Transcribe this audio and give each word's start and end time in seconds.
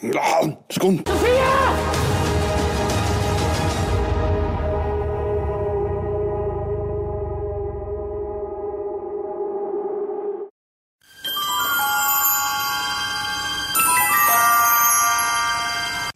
Sekund. 0.00 1.02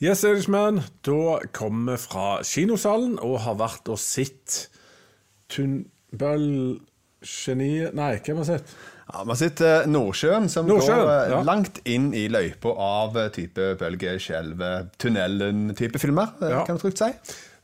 Yes, 0.00 0.24
Irishman. 0.24 0.80
Da 1.02 1.40
kommer 1.52 1.92
vi 1.92 1.98
fra 1.98 2.42
kinosalen 2.42 3.18
og 3.18 3.40
har 3.40 3.54
vært 3.60 3.88
og 3.88 4.00
sett 4.00 4.70
Tunbøll 5.52 6.80
Geni... 7.24 7.70
Nei, 7.96 8.12
hvem 8.24 8.42
har 8.42 8.48
sett? 8.52 8.74
Ja, 9.04 9.22
Vi 9.24 9.32
har 9.34 9.40
sett 9.40 9.60
eh, 9.64 9.86
Nordsjøen, 9.90 10.46
som 10.52 10.68
Nordsjøen, 10.68 11.00
går 11.04 11.10
eh, 11.14 11.32
ja. 11.34 11.40
langt 11.44 11.80
inn 11.88 12.06
i 12.16 12.26
løypa 12.32 12.72
av 12.80 13.18
eh, 13.20 13.28
type 13.34 13.72
bølge, 13.80 14.14
skjelve, 14.22 14.70
tunnelen-type 15.02 16.00
filmer, 16.00 16.32
Ja. 16.40 16.62
kan 16.68 16.78
vi 16.78 16.86
trygt 16.86 17.02
si. 17.02 17.10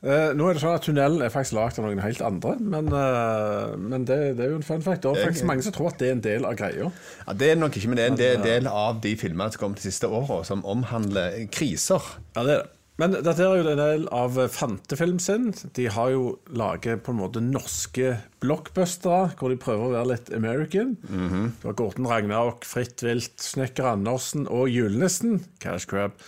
Eh, 0.01 0.31
nå 0.33 0.47
er 0.49 0.57
det 0.57 0.61
sånn 0.63 0.73
at 0.73 0.85
Tunnelen 0.85 1.21
er 1.21 1.29
faktisk 1.29 1.53
lagd 1.59 1.77
av 1.77 1.85
noen 1.85 1.99
helt 2.01 2.21
andre, 2.25 2.55
men, 2.57 2.87
eh, 2.89 3.73
men 3.77 4.05
det, 4.09 4.17
det 4.39 4.47
er 4.47 4.53
jo 4.55 4.57
en 4.57 4.65
fun 4.65 4.81
fact. 4.81 5.03
Det 5.05 5.11
er 5.13 5.27
faktisk 5.29 5.45
mange 5.49 5.65
som 5.65 5.75
tror 5.75 5.91
at 5.91 5.99
det 6.01 6.07
er 6.09 6.15
en 6.15 6.23
del 6.25 6.47
av 6.49 6.55
greia. 6.57 6.89
Ja, 7.27 7.35
Det 7.37 7.51
er 7.51 7.59
nok 7.61 7.77
ikke, 7.77 7.91
men 7.91 7.99
det 7.99 8.05
er 8.05 8.13
en 8.15 8.17
del, 8.21 8.41
del 8.45 8.69
av 8.71 9.01
de 9.03 9.13
filmene 9.21 9.53
som 9.53 9.61
kom 9.61 9.75
de 9.77 9.85
siste 9.85 10.09
åra, 10.09 10.39
som 10.47 10.63
omhandler 10.65 11.43
kriser. 11.53 12.01
Ja, 12.33 12.45
det 12.47 12.55
er 12.57 12.63
det. 12.63 12.69
Men 12.99 13.15
dette 13.15 13.39
er 13.39 13.61
jo 13.61 13.71
en 13.71 13.79
del 13.79 14.03
av 14.13 14.35
Fantefilm 14.53 15.17
sin. 15.23 15.47
De 15.77 15.87
har 15.89 16.11
jo 16.13 16.35
laget 16.53 17.01
på 17.05 17.13
en 17.13 17.21
måte 17.21 17.41
norske 17.41 18.17
blockbustere, 18.43 19.31
hvor 19.39 19.49
de 19.53 19.57
prøver 19.61 19.87
å 19.87 19.93
være 19.95 20.09
litt 20.11 20.29
American. 20.35 20.97
Det 21.07 21.65
var 21.65 21.77
Gorten 21.79 22.09
Ragnarok, 22.09 22.67
Fritt 22.67 23.01
vilt, 23.05 23.39
Snekker 23.41 23.87
Andersen 23.95 24.45
og 24.51 24.69
Julenissen. 24.69 25.39
Cash 25.63 25.89
Crab. 25.89 26.19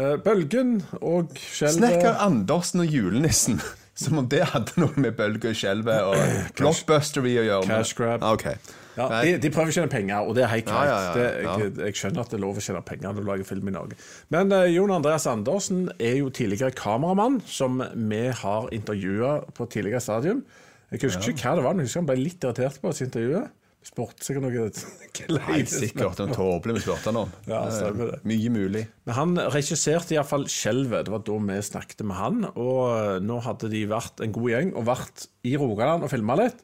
Eh, 0.00 0.16
Bølgen 0.22 0.78
og 1.00 1.34
Skjelvet 1.40 1.80
Snekker 1.80 2.20
Andersen 2.24 2.84
og 2.84 2.94
julenissen. 2.94 3.58
Som 4.00 4.20
om 4.22 4.28
det 4.32 4.46
hadde 4.54 4.78
noe 4.80 4.94
med 5.02 5.16
bølge 5.18 5.50
og 5.50 5.58
skjelvet 5.58 6.06
og 6.06 6.54
blockbustery 6.56 7.34
å 7.42 7.48
gjøre. 7.48 7.66
Cash 7.68 7.98
grab. 7.98 8.24
Okay. 8.24 8.56
Ok. 8.56 8.78
Ja, 8.96 9.06
de, 9.22 9.36
de 9.42 9.50
prøver 9.54 9.70
å 9.70 9.76
tjene 9.76 9.92
penger, 9.92 10.26
og 10.26 10.34
det 10.38 10.42
er 10.46 10.50
helt 10.54 10.66
greit. 10.66 10.88
ja, 10.90 10.96
ja, 11.04 11.12
Det, 11.14 11.26
jeg, 11.46 11.74
jeg 11.84 11.98
skjønner 12.00 12.24
at 12.24 12.32
det 12.32 12.38
er 12.40 12.42
lov 12.42 12.58
å 12.58 12.64
tjene 12.64 12.82
penger 12.86 13.12
når 13.12 13.20
du 13.20 13.28
lager 13.28 13.48
film 13.48 13.70
i 13.70 13.76
Norge. 13.76 14.00
Men 14.34 14.50
uh, 14.54 14.64
Jon 14.70 14.94
Andreas 14.96 15.28
Andersen 15.30 15.86
er 15.98 16.18
jo 16.18 16.32
tidligere 16.34 16.74
kameramann, 16.76 17.38
som 17.46 17.78
vi 17.94 18.24
har 18.42 18.68
intervjua 18.74 19.36
på 19.56 19.68
tidligere 19.70 20.02
stadium. 20.04 20.42
Jeg 20.90 21.04
husker 21.06 21.30
ikke 21.30 21.46
hva 21.46 21.56
det 21.60 21.64
var, 21.68 21.74
men 21.76 21.84
jeg 21.84 21.90
husker 21.92 22.02
han 22.02 22.10
ble 22.10 22.18
litt 22.18 22.44
irritert 22.44 22.80
på 22.82 22.90
oss 22.90 23.02
intervjuet. 23.04 23.56
Spurte 23.80 24.20
sikkert 24.26 24.44
noe 24.44 24.66
Helt 25.46 25.70
sikkert 25.72 26.18
en 26.20 26.34
tåpelig 26.36 26.74
vi 26.76 26.82
spurte 26.84 27.08
han 27.08 27.18
om. 27.22 27.30
Ja, 27.48 27.62
stemmer 27.72 28.10
det. 28.12 28.18
Mye 28.28 28.50
mulig. 28.52 28.82
Men 29.08 29.16
han 29.16 29.38
regisserte 29.54 30.18
iallfall 30.18 30.44
'Skjelvet'. 30.50 31.06
Det 31.06 31.14
var 31.14 31.22
da 31.24 31.36
vi 31.46 31.56
snakket 31.64 32.04
med 32.04 32.18
han. 32.18 32.42
Og 32.50 32.82
eh, 32.90 33.14
nå 33.24 33.38
hadde 33.46 33.70
de 33.72 33.86
vært 33.88 34.20
en 34.20 34.34
god 34.36 34.50
gjeng 34.52 34.74
og 34.76 34.84
vært 34.90 35.24
i 35.48 35.54
Rogaland 35.56 36.04
og 36.04 36.12
filma 36.12 36.36
litt. 36.42 36.60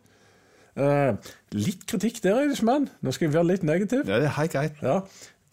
Eh, 0.76 1.32
litt 1.56 1.86
kritikk 1.88 2.20
der, 2.24 2.42
Eidesmann. 2.42 2.90
Nå 3.00 3.14
skal 3.14 3.28
jeg 3.28 3.36
være 3.36 3.50
litt 3.54 3.64
negativ. 3.66 4.04
Ja, 4.04 4.20
det 4.20 4.28
er 4.28 4.36
helt 4.36 4.52
greit. 4.52 4.84
Ja, 4.84 5.00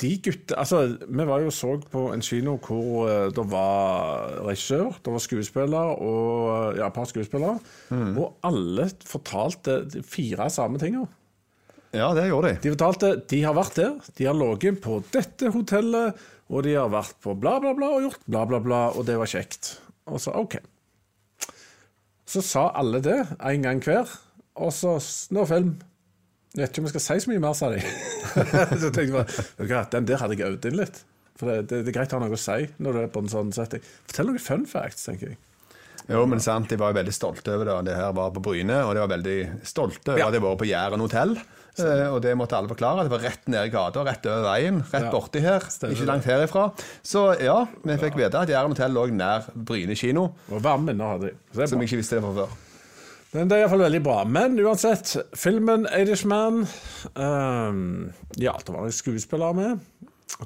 de 0.01 0.09
gutte, 0.25 0.55
altså, 0.57 0.97
Vi 0.99 1.25
var 1.29 1.43
jo 1.43 1.51
så 1.53 1.75
på 1.91 2.07
en 2.11 2.23
kino 2.25 2.57
hvor 2.65 3.07
eh, 3.07 3.27
det 3.31 3.45
var 3.51 4.39
regissør, 4.49 4.97
det 5.05 5.13
var 5.13 5.23
skuespiller 5.23 5.93
og 6.01 6.79
ja, 6.79 6.87
et 6.89 6.95
par 6.95 7.07
skuespillere. 7.07 7.59
Og 7.93 8.39
alle 8.43 8.89
fortalte 9.07 9.83
de 9.93 10.03
fire 10.03 10.49
samme 10.51 10.81
tinga. 10.81 11.05
Ja, 11.93 12.09
det 12.17 12.25
gjorde 12.25 12.49
de. 12.55 12.59
De 12.63 12.73
fortalte 12.73 13.13
de 13.29 13.41
har 13.45 13.55
vært 13.55 13.77
der, 13.77 13.97
de 14.17 14.25
har 14.25 14.37
ligget 14.37 14.81
på 14.81 14.97
dette 15.13 15.53
hotellet, 15.53 16.19
og 16.49 16.65
de 16.65 16.73
har 16.73 16.89
vært 16.91 17.15
på 17.23 17.35
bla, 17.37 17.59
bla, 17.61 17.75
bla 17.77 17.93
og 17.95 18.07
gjort 18.07 18.23
bla, 18.25 18.43
bla, 18.49 18.59
bla, 18.65 18.83
og 18.97 19.05
det 19.07 19.17
var 19.21 19.29
kjekt. 19.29 19.75
Og 20.09 20.19
så 20.19 20.33
OK. 20.35 20.57
Så 22.27 22.41
sa 22.41 22.71
alle 22.73 22.99
det 23.05 23.19
en 23.37 23.65
gang 23.67 23.81
hver, 23.85 24.09
og 24.55 24.73
så 24.75 24.97
nå 25.33 25.45
film. 25.49 25.73
Jeg 26.53 26.61
vet 26.67 26.69
ikke 26.75 26.83
om 26.83 26.85
jeg 26.89 26.93
skal 26.93 27.05
si 27.07 27.23
så 27.23 27.31
mye 27.31 27.41
mer, 27.41 27.55
sa 27.57 27.69
de. 27.73 27.79
så 28.83 28.91
tenkte 28.93 29.07
jeg 29.09 29.13
bare, 29.15 29.85
den 29.95 30.05
der 30.05 30.21
hadde 30.21 30.37
jeg 30.37 30.51
øvd 30.51 30.67
inn 30.69 30.77
litt. 30.77 30.99
For 31.39 31.49
det, 31.49 31.63
det, 31.71 31.79
det 31.87 31.89
er 31.89 31.95
greit 31.97 32.13
å 32.13 32.19
ha 32.19 32.27
noe 32.27 32.37
å 32.37 32.43
si 32.43 32.59
når 32.77 32.93
du 32.93 32.99
er 33.01 33.09
på 33.15 33.23
en 33.23 33.31
sånn 33.31 33.49
setting. 33.55 33.81
Fortell 34.05 34.29
noen 34.29 34.43
fun 34.43 34.67
facts, 34.69 35.07
tenker 35.09 35.33
jeg. 35.33 35.39
Jo, 36.11 36.25
men 36.27 36.41
sant, 36.43 36.67
De 36.69 36.75
var 36.77 36.91
jo 36.91 36.97
veldig 36.99 37.13
stolte 37.15 37.53
over 37.55 37.69
det. 37.69 37.75
Det 37.87 37.95
her 37.97 38.11
var 38.13 38.31
på 38.35 38.41
Bryne, 38.43 38.81
og 38.85 38.93
de 38.93 39.01
var 39.01 39.11
veldig 39.15 39.37
stolte 39.65 40.11
over 40.13 40.19
Ja. 40.19 40.27
at 40.27 40.35
de 40.35 40.41
var 40.43 40.57
på 40.59 40.67
Jæren 40.67 41.01
hotell. 41.01 41.33
Eh, 41.79 42.05
og 42.13 42.19
det 42.21 42.35
måtte 42.37 42.53
alle 42.59 42.69
forklare. 42.69 43.05
Det 43.07 43.13
var 43.15 43.23
rett 43.23 43.47
ned 43.49 43.65
i 43.65 43.71
gata, 43.73 44.03
rett 44.05 44.27
over 44.29 44.43
veien, 44.45 44.81
rett 44.91 45.07
Ja. 45.07 45.11
borti 45.13 45.41
her. 45.41 45.63
Stemmer 45.73 45.95
ikke 45.95 46.09
langt 46.11 46.27
herifra. 46.29 46.67
Så 47.01 47.23
ja, 47.41 47.55
vi 47.81 47.97
fikk 47.97 48.19
vite 48.19 48.43
at 48.43 48.51
Jæren 48.51 48.75
hotell 48.75 48.93
lå 48.93 49.07
nær 49.15 49.47
Bryne 49.55 49.95
kino, 49.97 50.27
Og 50.51 50.61
varme 50.61 50.91
minner 50.91 51.15
hadde 51.15 51.31
de. 51.31 51.65
Som 51.65 51.79
jeg 51.81 51.89
ikke 51.89 52.01
visste 52.03 52.19
det 52.19 52.23
fra 52.27 52.35
før. 52.43 52.53
Men 53.33 53.49
det 53.49 53.57
er 53.57 53.63
iallfall 53.63 53.81
veldig 53.87 54.01
bra. 54.05 54.17
Men 54.29 54.59
uansett, 54.61 55.15
filmen 55.37 55.87
'Irishman' 55.89 56.67
um, 57.17 58.11
Ja, 58.37 58.53
det 58.59 58.69
var 58.73 58.83
noen 58.83 58.93
skuespillere 58.93 59.53
med. 59.57 59.79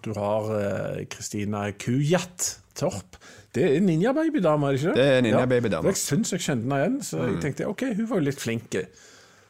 Du 0.03 0.13
har 0.15 0.47
Kristina 0.47 1.05
Christina 1.11 1.71
Kujat 1.71 2.59
Torp. 2.75 3.17
Det 3.55 3.63
er 3.75 3.81
Ninja 3.81 4.11
Baby-dama, 4.13 4.67
er 4.67 4.71
det 4.75 4.79
ikke 4.81 4.93
det? 4.93 4.95
Det 4.97 5.17
er 5.17 5.21
Ninja 5.25 5.45
Baby-dama. 5.45 5.89
Jeg 5.89 5.97
syns 5.97 6.31
jeg 6.31 6.43
kjente 6.43 6.63
henne 6.67 6.79
igjen, 6.83 6.97
så 7.03 7.23
jeg 7.25 7.39
tenkte 7.41 7.67
ok, 7.71 7.83
hun 7.97 8.09
var 8.09 8.19
jo 8.21 8.25
litt 8.27 8.41
flink. 8.43 8.75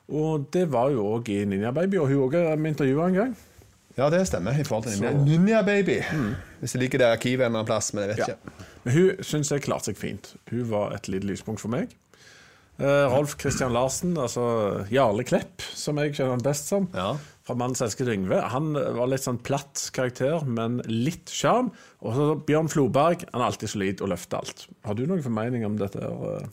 Og 0.08 0.46
det 0.54 0.68
var 0.72 0.90
jo 0.94 1.04
òg 1.18 1.30
i 1.34 1.42
Ninja 1.50 1.74
Baby, 1.76 1.98
og 2.00 2.08
hun 2.08 2.22
òg 2.28 2.38
er 2.40 2.56
med 2.56 2.72
intervjua 2.76 3.10
en 3.10 3.18
gang. 3.18 3.36
Ja, 3.98 4.10
det 4.14 4.28
stemmer. 4.30 4.54
i 4.60 4.64
forhold 4.64 4.86
til 4.88 5.02
Ninja, 5.02 5.24
Ninja 5.26 5.62
Baby. 5.66 6.00
Hvis 6.60 6.72
det 6.72 6.82
ligger 6.82 6.98
der 7.04 7.08
i 7.08 7.18
arkivet 7.18 7.42
en 7.46 7.46
eller 7.52 7.60
annen 7.60 7.66
plass, 7.66 7.94
men 7.94 8.04
jeg 8.06 8.10
vet 8.10 8.18
Ja. 8.18 8.34
ikke. 8.34 8.66
Men 8.84 8.94
hun 8.94 9.24
syns 9.24 9.52
jeg 9.52 9.62
klarte 9.62 9.86
seg 9.92 9.98
fint. 9.98 10.36
Hun 10.52 10.70
var 10.72 10.94
et 10.96 11.08
lite 11.08 11.28
lyspunkt 11.28 11.60
for 11.60 11.68
meg. 11.74 11.90
Eh, 12.80 13.08
Rolf 13.10 13.36
Christian 13.42 13.74
Larsen, 13.74 14.14
altså 14.22 14.86
Jarle 14.94 15.24
Klepp, 15.26 15.62
som 15.74 15.98
jeg 15.98 16.14
kjenner 16.14 16.36
han 16.36 16.44
best 16.46 16.68
som, 16.70 16.88
Ja. 16.94 17.16
fra 17.44 17.56
'Mannens 17.56 17.82
elskede 17.82 18.14
Yngve', 18.14 18.42
han 18.52 18.74
var 18.74 19.08
litt 19.08 19.22
sånn 19.24 19.42
platt 19.42 19.90
karakter, 19.94 20.46
men 20.46 20.78
litt 20.86 21.26
sjarm. 21.26 21.72
Og 22.04 22.14
så 22.14 22.46
Bjørn 22.46 22.70
Floberg, 22.70 23.26
han 23.34 23.42
er 23.42 23.46
alltid 23.46 23.70
solid 23.70 24.02
og 24.02 24.10
løfter 24.10 24.38
alt. 24.38 24.68
Har 24.86 24.94
du 24.94 25.06
noen 25.08 25.24
formening 25.24 25.66
om 25.66 25.78
dette? 25.78 26.00
her? 26.00 26.10
Eh, 26.10 26.48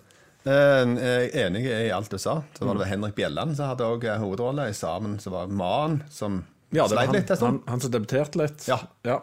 Jeg 0.47 1.31
er 1.35 1.49
enig 1.51 1.65
i 1.67 1.91
alt 1.91 2.09
du 2.11 2.19
sa. 2.19 2.43
Så 2.55 2.62
Mm. 2.65 2.67
var 2.69 2.75
det 2.85 2.89
Henrik 2.89 3.15
Bjelland 3.15 3.56
som 3.56 3.67
hadde 3.69 3.85
også 3.85 4.19
hovedrolle. 4.19 4.69
I 4.69 4.73
sammen 4.73 5.19
så 5.19 5.31
var 5.31 5.47
Man 5.49 6.03
som 6.11 6.45
Ja, 6.73 6.87
sleit 6.87 7.06
han, 7.06 7.15
litt 7.15 7.27
stund. 7.27 7.41
han, 7.41 7.62
han 7.69 7.81
som 7.81 7.91
debuterte 7.91 8.37
litt. 8.37 8.67
Ja. 8.69 8.79
ja. 9.05 9.21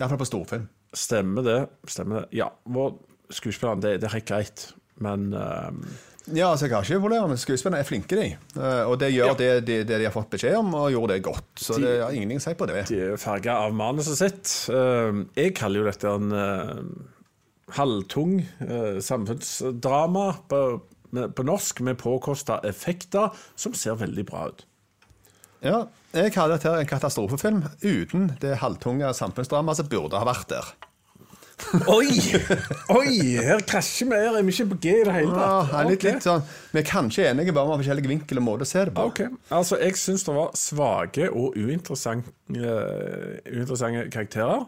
Iallfall 0.00 0.18
på 0.18 0.26
storfilm. 0.26 0.68
Stemmer 0.94 1.42
det. 1.44 1.68
Stemmer 1.86 2.20
det. 2.22 2.28
Ja, 2.32 2.50
vår 2.68 2.98
skuespiller 3.30 3.80
det, 3.80 4.00
det 4.00 4.04
er 4.04 4.12
helt 4.20 4.26
greit, 4.26 4.72
men 5.00 5.32
eh, 5.34 5.70
Ja, 6.32 6.48
altså 6.54 6.64
Jeg 6.66 6.72
har 6.74 6.82
ikke 6.86 7.00
problemer 7.00 7.28
med 7.28 7.36
skuespillerne. 7.36 7.80
er 7.82 7.84
flinke, 7.88 8.16
de. 8.16 8.36
Eh, 8.56 8.84
Og 8.88 8.98
det 8.98 9.10
gjør 9.12 9.26
Ja. 9.26 9.34
det, 9.34 9.66
det, 9.66 9.86
det 9.88 9.98
de 9.98 10.04
har 10.04 10.12
fått 10.14 10.30
beskjed 10.30 10.56
om, 10.56 10.72
og 10.74 10.90
gjorde 10.90 11.12
det 11.14 11.22
godt. 11.22 11.44
Så 11.56 11.74
De- 11.76 11.82
det 11.84 12.00
har 12.02 12.10
ingenting 12.12 12.38
å 12.38 12.42
si 12.42 12.54
på 12.54 12.66
det. 12.66 12.86
De 12.88 13.00
er 13.12 13.16
farga 13.16 13.52
av 13.66 13.72
manuset 13.74 14.16
sitt. 14.16 14.70
Eh, 14.72 15.24
Jeg 15.36 15.54
kaller 15.54 15.80
jo 15.80 15.84
dette 15.90 16.04
en 16.08 16.32
eh, 16.32 17.74
halvtung 17.76 18.46
samfunnsdrama 19.00 20.36
på, 20.48 20.80
på 21.34 21.44
norsk, 21.44 21.80
med 21.80 21.98
påkosta 21.98 22.60
effekter, 22.64 23.30
som 23.56 23.74
ser 23.74 23.94
veldig 24.00 24.24
bra 24.26 24.48
ut. 24.48 24.64
Ja, 25.64 25.86
Jeg 26.14 26.32
kaller 26.32 26.56
dette 26.58 26.72
en 26.78 26.86
katastrofefilm 26.86 27.62
uten 27.82 28.36
det 28.40 28.58
halvtunge 28.60 29.08
samfunnsdramaet 29.16 29.76
som 29.76 29.88
burde 29.88 30.18
ha 30.20 30.24
vært 30.28 30.48
der. 30.48 30.64
Oi! 31.90 32.08
Oi! 32.94 33.10
Her 33.44 33.62
krasjer 33.66 34.08
vi. 34.10 34.18
Her 34.18 34.38
er 34.38 34.46
vi 34.46 34.54
ikke 34.54 34.66
på 34.72 34.78
G 34.82 34.90
i 34.90 35.04
det 35.06 35.14
hele 35.14 35.30
Ja, 35.30 35.44
tatt. 35.44 35.70
jeg 35.70 35.78
er 35.78 35.90
litt, 35.90 36.00
okay. 36.00 36.14
litt 36.16 36.26
sånn, 36.26 36.46
Vi 36.72 36.80
er 36.80 36.86
kanskje 36.88 37.26
enige 37.30 37.54
bare 37.54 37.70
med 37.70 37.82
forskjellige 37.82 38.10
vinkel 38.10 38.40
og 38.40 38.46
måter 38.46 38.66
å 38.66 38.70
se 38.70 38.84
det 38.88 38.94
på. 38.96 39.06
Okay. 39.12 39.30
altså 39.54 39.78
Jeg 39.82 39.98
syns 40.00 40.26
det 40.26 40.34
var 40.34 40.50
svake 40.58 41.28
og 41.30 41.58
uinteressante, 41.58 42.34
uh, 42.58 43.38
uinteressante 43.50 44.08
karakterer. 44.14 44.66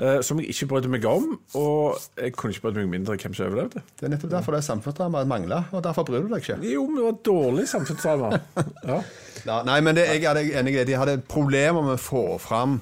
Uh, 0.00 0.22
som 0.24 0.38
jeg 0.40 0.54
ikke 0.54 0.70
brydde 0.70 0.88
meg 0.88 1.04
om. 1.04 1.34
Og 1.60 1.98
jeg 2.16 2.32
kunne 2.32 2.54
ikke 2.54 2.68
brydd 2.68 2.78
meg 2.80 2.92
mindre 2.94 3.18
hvem 3.20 3.34
som 3.36 3.50
overlevde. 3.50 3.82
Det 4.00 4.06
er 4.08 4.14
nettopp 4.14 4.32
derfor 4.32 4.56
det 4.56 4.62
er 4.62 4.68
samfunnsdramaet 4.70 5.28
mangler, 5.28 5.66
og 5.76 5.84
derfor 5.84 6.06
bryr 6.08 6.24
du 6.24 6.30
deg 6.32 6.40
ikke. 6.40 6.56
Jo, 6.72 6.86
men 6.88 7.00
det 7.00 7.04
var 7.04 7.18
dårlig 7.32 7.68
samfunnsdrama. 7.68 8.32
Ja. 8.90 9.02
Ja, 9.40 9.62
nei, 9.64 9.78
men 9.80 9.96
det, 9.96 10.02
jeg 10.20 10.24
er 10.28 10.36
enig 10.60 10.74
i 10.74 10.78
det. 10.80 10.86
De 10.90 10.96
hadde 11.00 11.14
problemer 11.24 11.80
med 11.84 11.94
å 11.96 12.00
få 12.00 12.24
fram 12.40 12.80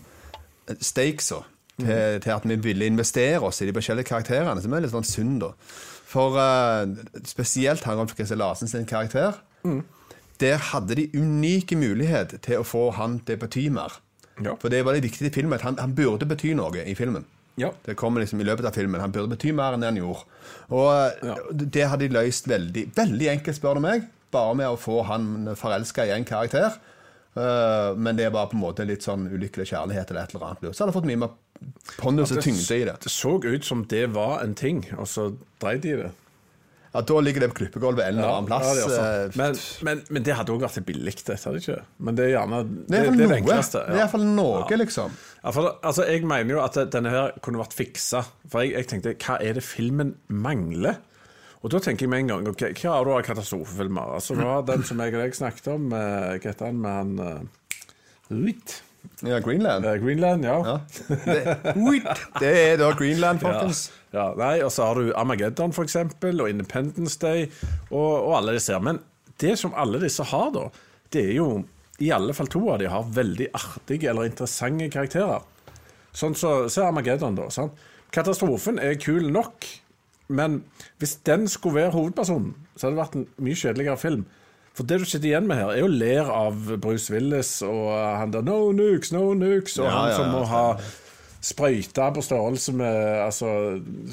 stakesa 0.83 1.45
til, 1.79 2.19
til 2.25 2.33
at 2.35 2.47
vi 2.49 2.57
ville 2.69 2.87
investere 2.91 3.41
oss 3.45 3.63
i 3.63 3.69
de 3.69 3.75
forskjellige 3.77 4.09
karakterene, 4.11 4.61
som 4.63 4.73
er 4.75 4.83
litt 4.85 4.93
sånn 4.95 5.07
synd, 5.07 5.41
da. 5.45 5.53
For 6.09 6.35
uh, 6.41 6.89
spesielt 7.29 7.85
han 7.85 7.99
Rolf 8.01 8.15
Christian 8.17 8.41
Larsen 8.41 8.69
sin 8.71 8.87
karakter. 8.89 9.37
Der 10.41 10.61
hadde 10.71 10.95
de 10.95 11.09
unike 11.19 11.77
mulighet 11.77 12.37
til 12.47 12.61
å 12.63 12.67
få 12.67 12.91
han 12.97 13.19
til 13.27 13.37
å 13.39 13.43
bety 13.43 13.65
mer. 13.75 13.97
Ja. 14.39 14.55
For 14.63 14.71
det 14.71 14.85
var 14.87 14.95
det 14.95 15.03
viktige 15.09 15.33
i 15.33 15.35
filmen, 15.35 15.57
at 15.59 15.65
han, 15.67 15.77
han 15.83 15.97
burde 15.99 16.29
bety 16.31 16.53
noe 16.55 16.85
i 16.87 16.95
filmen. 16.99 17.25
Ja. 17.59 17.73
Det 17.85 17.97
kommer 17.99 18.23
liksom 18.23 18.39
i 18.41 18.47
løpet 18.47 18.69
av 18.71 18.77
filmen. 18.79 19.01
Han 19.03 19.11
burde 19.15 19.33
bety 19.35 19.51
mer 19.53 19.75
enn 19.75 19.83
det 19.83 19.89
han 19.91 19.99
gjorde. 19.99 20.23
Og 20.71 20.93
eh, 20.95 21.27
Ja. 21.27 21.35
det 21.59 21.89
hadde 21.91 22.07
de 22.07 22.15
løst 22.15 22.47
veldig, 22.47 22.85
veldig 22.95 23.33
enkelt, 23.35 23.59
spør 23.59 23.81
du 23.81 23.83
meg. 23.89 24.07
Bare 24.31 24.55
med 24.61 24.71
å 24.71 24.79
få 24.79 25.01
han 25.09 25.51
forelska 25.59 26.07
i 26.07 26.15
en 26.15 26.27
karakter. 26.29 26.79
Eh, 27.38 27.96
men 27.96 28.17
det 28.19 28.26
er 28.26 28.32
bare 28.35 28.50
på 28.50 28.58
en 28.58 28.64
måte 28.64 28.87
litt 28.88 29.05
sånn 29.06 29.29
ulykkelig 29.31 29.69
kjærlighet 29.70 30.11
eller 30.11 30.25
et 30.25 30.35
eller 30.35 30.46
annet. 30.49 30.70
Så 30.73 30.82
har 30.82 30.90
det 30.90 30.96
fått 30.96 31.08
mye 31.08 31.20
mer 31.23 31.37
pondus 31.99 32.32
og 32.35 32.43
tyngde 32.43 32.79
i 32.81 32.87
det. 32.88 32.96
Det 33.05 33.12
så 33.12 33.37
ut 33.44 33.67
som 33.67 33.85
det 33.90 34.08
var 34.17 34.40
en 34.43 34.56
ting, 34.58 34.82
og 34.99 35.06
så 35.11 35.31
dreide 35.62 35.85
de 35.85 36.00
det. 36.05 36.14
Ja, 36.93 37.02
Da 37.05 37.20
ligger 37.20 37.44
det 37.44 37.50
på 37.52 37.58
klippegulvet 37.61 38.06
en 38.06 38.17
eller 38.17 38.31
annen 38.32 38.49
plass. 38.49 38.64
Ja, 38.67 38.75
det 38.75 38.85
er 38.99 39.02
eh, 39.05 39.25
altså. 39.25 39.40
men, 39.43 39.58
men, 39.87 40.05
men 40.17 40.25
det 40.26 40.37
hadde 40.38 40.55
òg 40.55 40.64
vært 40.64 40.81
billig, 40.88 41.14
det. 41.20 41.37
Hadde 41.44 41.61
ikke? 41.62 41.81
Men 41.99 42.19
det 42.19 42.25
er 42.25 42.32
gjerne 42.32 42.62
det, 42.64 42.79
det 42.88 43.00
er 43.00 43.11
det, 43.11 43.19
det, 43.20 43.40
enkleste. 43.43 43.82
Det 43.85 43.99
er 43.99 44.02
iallfall 44.02 44.25
noe, 44.32 44.79
liksom. 44.82 45.19
Ja, 45.43 45.52
for, 45.55 45.75
altså, 45.82 46.06
jeg 46.08 46.25
mener 46.26 46.56
jo 46.56 46.62
at 46.64 46.81
denne 46.94 47.12
her 47.12 47.37
kunne 47.44 47.61
vært 47.61 47.76
fiksa. 47.76 48.25
For 48.49 48.64
jeg, 48.64 48.75
jeg 48.81 48.90
tenkte, 48.94 49.14
hva 49.26 49.37
er 49.44 49.61
det 49.61 49.67
filmen 49.69 50.17
mangler? 50.26 50.99
Og 51.59 51.73
da 51.75 51.81
tenker 51.83 52.07
jeg 52.07 52.13
med 52.13 52.25
en 52.25 52.33
gang 52.33 52.51
ok, 52.53 52.69
Hva 52.79 52.97
har 52.97 53.07
du 53.07 53.15
av 53.17 53.23
katastrofefilmer? 53.27 54.13
Altså, 54.19 54.37
Du 54.39 54.45
har 54.47 54.67
den 54.67 54.85
som 54.87 55.01
jeg 55.03 55.17
og 55.17 55.23
deg 55.25 55.35
snakket 55.35 55.73
om, 55.75 55.89
eh, 55.93 56.37
hva 56.39 56.53
heter 56.53 56.71
han 56.71 56.83
med 56.85 56.99
han 56.99 57.19
uh, 57.19 58.35
Uit? 58.35 58.83
Ja, 59.27 59.39
Greenland. 59.43 59.85
Eh, 59.85 59.97
Greenland, 60.03 60.45
ja. 60.45 60.59
Ja. 60.67 60.79
Det, 61.25 61.57
det 62.41 62.53
er 62.53 62.77
da 62.79 62.93
Greenland, 62.95 63.41
folkens. 63.43 63.89
Ja, 64.13 64.31
nei, 64.39 64.59
Og 64.63 64.71
så 64.73 64.87
har 64.89 65.01
du 65.01 65.13
Armageddon, 65.17 65.73
for 65.73 65.87
eksempel, 65.89 66.41
og 66.41 66.51
Independence 66.51 67.19
Day, 67.19 67.49
og, 67.91 68.29
og 68.29 68.37
alle 68.39 68.55
disse 68.59 68.73
her. 68.73 68.85
Men 68.85 69.01
det 69.41 69.57
som 69.59 69.75
alle 69.77 70.01
disse 70.03 70.25
har, 70.31 70.53
da, 70.55 70.69
det 71.15 71.25
er 71.31 71.37
jo 71.39 71.51
I 71.99 72.13
alle 72.15 72.35
fall 72.35 72.47
to 72.47 72.61
av 72.71 72.79
de 72.79 72.87
har 72.87 73.07
veldig 73.11 73.49
artige 73.59 74.11
eller 74.11 74.29
interessante 74.29 74.87
karakterer. 74.95 75.43
Sånn 76.15 76.37
så, 76.39 76.69
Se 76.71 76.85
Armageddon, 76.85 77.35
da. 77.39 77.49
Sant? 77.51 77.75
Katastrofen 78.15 78.79
er 78.79 78.95
kul 79.03 79.27
nok, 79.35 79.67
men 80.29 80.63
hvis 81.01 81.17
den 81.27 81.49
skulle 81.49 81.83
være 81.83 81.95
hovedpersonen, 81.97 82.55
så 82.77 82.87
hadde 82.87 82.97
det 82.97 83.03
vært 83.03 83.19
en 83.19 83.27
mye 83.45 83.59
kjedeligere 83.59 84.01
film. 84.01 84.27
For 84.79 84.87
det 84.87 85.01
du 85.01 85.09
sitter 85.09 85.33
igjen 85.33 85.49
med 85.51 85.59
her, 85.59 85.73
er 85.75 85.83
jo 85.83 85.91
ler 85.91 86.29
av 86.31 86.69
Bruce 86.79 87.11
Willis 87.11 87.57
og 87.67 87.89
han 87.91 88.31
der 88.35 88.45
No 88.47 88.71
nukes, 88.77 89.11
no 89.15 89.33
nukes, 89.35 89.79
og 89.81 89.89
Ja, 89.89 89.95
han 90.05 90.15
som 90.15 90.31
må 90.37 90.45
ha 90.47 90.65
sprøyte 91.43 92.07
på 92.15 92.23
størrelse 92.23 92.75
med 92.79 92.99
Altså, 93.25 93.49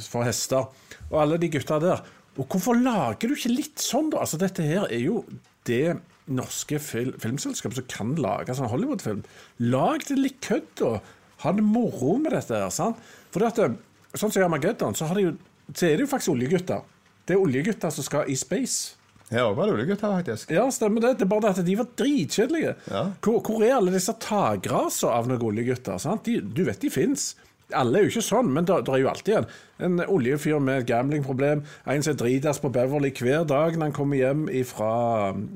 for 0.10 0.26
hester. 0.26 0.72
Og 1.12 1.20
alle 1.22 1.38
de 1.42 1.52
gutta 1.54 1.78
der. 1.84 2.02
Og 2.36 2.48
hvorfor 2.50 2.74
lager 2.80 3.30
du 3.30 3.36
ikke 3.36 3.54
litt 3.54 3.84
sånn, 3.84 4.10
da? 4.14 4.24
Altså, 4.26 4.40
dette 4.42 4.66
her 4.66 4.88
er 4.90 5.04
jo 5.06 5.22
det 5.70 6.00
norske 6.26 6.80
fil 6.82 7.14
filmselskapet 7.22 7.80
som 7.80 7.90
kan 7.92 8.16
lage 8.22 8.56
sånn 8.58 8.72
Hollywood-film. 8.72 9.22
Lag 9.70 10.04
det 10.08 10.18
litt 10.18 10.40
kødd, 10.46 10.72
da. 10.82 10.96
Ha 11.44 11.54
det 11.54 11.66
moro 11.66 12.16
med 12.18 12.34
dette 12.34 12.58
her. 12.58 12.74
sant? 12.74 12.98
For 13.30 13.44
det 13.44 13.54
at, 13.54 13.78
sånn 14.18 14.32
som 14.34 14.42
i 14.42 14.46
Armageddon, 14.48 14.98
så, 14.98 15.08
har 15.10 15.20
de 15.20 15.28
jo, 15.28 15.36
så 15.74 15.88
er 15.88 15.98
det 15.98 16.06
jo 16.06 16.12
faktisk 16.12 16.36
oljegutter. 16.36 16.86
Det 17.26 17.36
er 17.36 17.42
oljegutter 17.42 17.94
som 17.94 18.06
skal 18.06 18.30
i 18.30 18.38
space. 18.38 18.96
Her 19.32 19.48
òg 19.48 19.56
var 19.58 19.70
det 19.70 19.74
oljegutter, 19.80 20.12
faktisk. 20.20 20.52
Ja, 20.54 20.68
stemmer 20.74 21.02
det. 21.02 21.16
Det 21.18 21.26
er 21.26 21.32
bare 21.32 21.48
det 21.48 21.56
at 21.56 21.66
de 21.66 21.78
var 21.80 21.88
dritkjedelige. 21.98 22.76
Ja. 22.92 23.08
Hvor, 23.26 23.40
hvor 23.42 23.66
er 23.66 23.80
alle 23.80 23.96
disse 23.96 24.14
takrasene 24.22 25.16
av 25.16 25.30
noen 25.30 25.48
oljegutter? 25.50 25.98
Sant? 26.02 26.28
De, 26.28 26.38
du 26.46 26.62
vet 26.68 26.82
de 26.82 26.92
fins. 26.94 27.32
Alle 27.74 27.98
er 27.98 28.06
jo 28.06 28.12
ikke 28.14 28.22
sånn, 28.22 28.52
men 28.54 28.68
det 28.70 28.76
er 28.78 29.02
jo 29.02 29.10
alltid 29.10 29.40
en. 29.40 29.48
En 29.86 30.04
oljefyr 30.06 30.62
med 30.62 30.84
et 30.84 30.90
gamblingproblem. 30.92 31.64
En 31.90 32.06
som 32.06 32.18
dritas 32.20 32.62
på 32.62 32.70
Beverly 32.74 33.10
hver 33.18 33.48
dag 33.50 33.74
når 33.74 33.90
han 33.90 33.96
kommer 33.96 34.22
hjem 34.22 34.46
fra, 34.70 34.92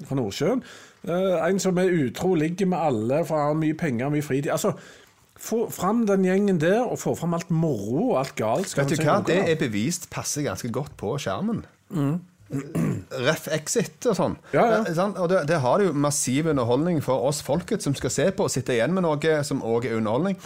fra 0.09 0.17
Nordsjøen. 0.17 0.63
Uh, 1.05 1.37
en 1.45 1.61
som 1.61 1.77
er 1.79 1.93
utro, 1.93 2.33
ligger 2.35 2.67
med 2.73 2.81
alle, 2.81 3.21
for 3.27 3.37
han 3.37 3.53
har 3.53 3.61
mye 3.61 3.77
penger 3.77 4.09
og 4.09 4.17
mye 4.17 4.25
fritid. 4.25 4.49
Altså, 4.51 4.73
Få 5.39 5.65
fram 5.71 6.03
den 6.09 6.25
gjengen 6.27 6.59
der, 6.61 6.81
og 6.83 6.99
få 6.99 7.15
fram 7.15 7.37
alt 7.37 7.51
moro 7.53 8.09
og 8.11 8.17
alt 8.23 8.35
galt. 8.39 8.73
Vet 8.75 8.91
du 8.91 9.05
hva, 9.05 9.21
det 9.25 9.39
er 9.45 9.59
bevist 9.59 10.09
passer 10.11 10.43
ganske 10.47 10.71
godt 10.73 10.97
på 10.99 11.15
skjermen. 11.21 11.63
Ref 12.49 13.45
Exit 13.53 14.07
og 14.09 14.17
sånn. 14.17 14.35
Ja, 14.55 14.63
ja. 14.71 14.79
Eh. 14.81 15.01
Og 15.21 15.29
det, 15.29 15.43
det 15.51 15.59
har 15.61 15.83
jo 15.83 15.93
massiv 15.93 16.49
underholdning 16.49 16.97
for 17.05 17.27
oss 17.29 17.43
folket 17.45 17.85
som 17.85 17.93
skal 17.97 18.13
se 18.13 18.25
på 18.33 18.47
og 18.47 18.53
sitte 18.53 18.73
igjen 18.73 18.95
med 18.95 19.05
noe 19.05 19.35
som 19.45 19.61
òg 19.61 19.85
er 19.85 19.99
underholdning. 19.99 20.39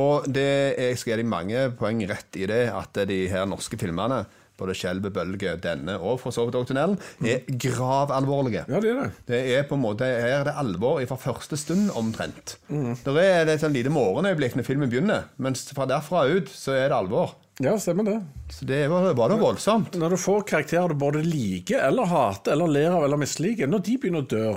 Og 0.00 0.28
det 0.30 0.50
er, 0.78 0.94
skal 0.98 1.20
de 1.20 1.26
mange 1.28 1.66
poeng 1.78 2.00
rett 2.08 2.38
i 2.38 2.46
det 2.48 2.64
at 2.72 3.02
de 3.10 3.24
her 3.30 3.48
norske 3.50 3.78
filmene, 3.80 4.22
både 4.60 4.76
Skjelvet, 4.78 5.12
Bølge, 5.16 5.56
denne 5.64 5.96
og 5.98 6.20
for 6.22 6.34
så 6.36 6.46
vidt 6.46 6.58
òg 6.60 6.68
Tunnelen, 6.68 6.98
er 7.24 7.42
gravalvorlige. 7.50 8.66
Ja, 8.70 8.80
det 8.82 8.92
er 8.92 9.02
det. 9.02 9.10
Det 9.30 9.42
er 9.58 9.68
på 9.68 9.78
en 9.78 9.84
måte, 9.84 10.06
Her 10.06 10.40
er 10.40 10.48
det 10.50 10.56
alvor 10.60 11.00
fra 11.10 11.18
første 11.20 11.58
stund, 11.60 11.90
omtrent. 11.98 12.58
Der 12.68 13.20
er 13.24 13.48
et 13.48 13.62
sånn 13.62 13.74
lite 13.74 13.92
morgenøyeblikk 13.92 14.58
når 14.58 14.68
filmen 14.68 14.92
begynner, 14.92 15.30
mens 15.40 15.66
fra 15.74 15.88
derfra 15.90 16.26
ut 16.30 16.50
så 16.52 16.76
er 16.76 16.90
det 16.92 16.98
alvor. 17.00 17.34
Ja, 17.60 17.74
stemmer 17.76 18.06
det. 18.06 18.18
Så 18.56 18.64
det 18.64 18.86
var, 18.88 19.10
var 19.18 19.28
det 19.32 19.40
voldsomt. 19.40 19.96
Når 20.00 20.14
du 20.14 20.20
får 20.20 20.46
karakterer 20.48 20.94
du 20.94 21.00
både 21.00 21.20
liker 21.26 21.82
eller 21.84 22.08
hater 22.08 22.54
eller 22.54 22.72
ler 22.72 22.94
av 22.96 23.04
eller 23.04 23.20
misliker, 23.20 23.68
når 23.68 23.82
de 23.84 23.96
begynner 24.00 24.24
å 24.24 24.30
dø, 24.30 24.54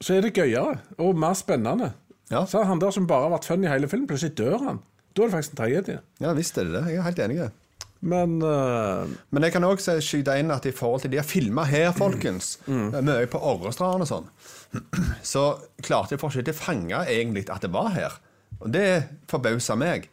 så 0.00 0.16
er 0.16 0.24
det 0.24 0.32
gøyere 0.38 0.78
og 1.04 1.20
mer 1.20 1.36
spennende. 1.36 1.90
Ja. 2.32 2.46
Så 2.48 2.64
han 2.64 2.80
der 2.80 2.94
som 2.96 3.08
bare 3.08 3.28
har 3.28 3.34
vært 3.36 3.48
fun 3.50 3.64
i 3.66 3.68
hele 3.68 3.90
filmen, 3.92 4.08
plutselig 4.08 4.38
dør 4.40 4.56
han. 4.64 4.80
Da 5.14 5.22
er 5.22 5.28
det 5.28 5.36
faktisk 5.36 5.54
en 5.54 5.60
tragedie. 5.60 5.98
Ja 6.24 6.32
visst 6.34 6.56
er 6.58 6.66
det 6.66 6.74
det. 6.78 6.86
Jeg 6.94 7.02
er 7.02 7.06
helt 7.06 7.20
enig 7.26 7.36
i 7.36 7.42
det. 7.44 7.50
Men 8.04 8.36
uh, 8.44 9.08
Men 9.32 9.46
jeg 9.46 9.54
kan 9.54 9.66
òg 9.66 9.80
skyte 9.80 10.36
inn 10.40 10.52
at 10.52 10.66
i 10.68 10.74
forhold 10.76 11.04
til 11.04 11.14
de 11.14 11.20
har 11.20 11.28
filma 11.28 11.64
her, 11.68 11.90
folkens, 11.96 12.58
mye 13.08 13.28
på 13.30 13.40
Orrestrand 13.40 14.04
og 14.04 14.10
sånn, 14.10 14.30
så 15.34 15.46
klarte 15.84 16.16
jeg 16.16 16.22
fortsatt 16.22 16.44
ikke 16.44 16.56
å 16.56 16.64
fange 16.64 17.04
egentlig 17.08 17.46
at 17.48 17.64
det 17.64 17.72
var 17.74 17.92
her. 17.96 18.18
Og 18.60 18.70
det 18.74 18.88
forbausa 19.30 19.76
meg. 19.78 20.10